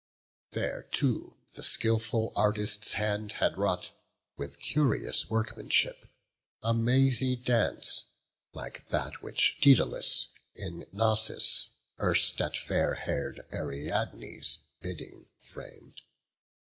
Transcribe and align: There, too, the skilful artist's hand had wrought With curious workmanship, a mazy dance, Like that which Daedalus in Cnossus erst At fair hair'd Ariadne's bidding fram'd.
There, 0.49 0.87
too, 0.91 1.35
the 1.53 1.61
skilful 1.61 2.33
artist's 2.35 2.93
hand 2.93 3.33
had 3.33 3.55
wrought 3.59 3.91
With 4.35 4.57
curious 4.59 5.29
workmanship, 5.29 6.07
a 6.63 6.73
mazy 6.73 7.35
dance, 7.35 8.05
Like 8.51 8.87
that 8.89 9.21
which 9.21 9.59
Daedalus 9.61 10.29
in 10.55 10.87
Cnossus 10.91 11.67
erst 11.99 12.41
At 12.41 12.57
fair 12.57 12.95
hair'd 12.95 13.45
Ariadne's 13.53 14.57
bidding 14.79 15.27
fram'd. 15.37 16.01